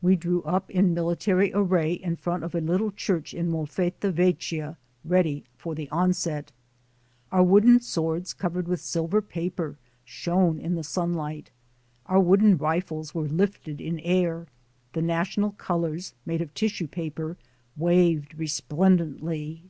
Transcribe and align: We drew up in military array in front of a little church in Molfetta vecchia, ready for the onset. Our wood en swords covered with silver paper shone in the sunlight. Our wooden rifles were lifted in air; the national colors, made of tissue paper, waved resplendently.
We 0.00 0.14
drew 0.14 0.44
up 0.44 0.70
in 0.70 0.94
military 0.94 1.52
array 1.52 1.94
in 1.94 2.14
front 2.14 2.44
of 2.44 2.54
a 2.54 2.60
little 2.60 2.92
church 2.92 3.34
in 3.34 3.50
Molfetta 3.50 4.12
vecchia, 4.12 4.76
ready 5.04 5.42
for 5.56 5.74
the 5.74 5.88
onset. 5.90 6.52
Our 7.32 7.42
wood 7.42 7.64
en 7.64 7.80
swords 7.80 8.32
covered 8.32 8.68
with 8.68 8.80
silver 8.80 9.20
paper 9.20 9.76
shone 10.04 10.60
in 10.60 10.76
the 10.76 10.84
sunlight. 10.84 11.50
Our 12.06 12.20
wooden 12.20 12.56
rifles 12.56 13.12
were 13.12 13.26
lifted 13.26 13.80
in 13.80 13.98
air; 13.98 14.46
the 14.92 15.02
national 15.02 15.50
colors, 15.50 16.14
made 16.24 16.40
of 16.42 16.54
tissue 16.54 16.86
paper, 16.86 17.36
waved 17.76 18.38
resplendently. 18.38 19.62